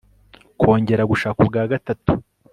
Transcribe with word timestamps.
kongera 0.59 1.03
gushaka 1.11 1.37
ubwa 1.43 1.63
gatatu 1.71 2.11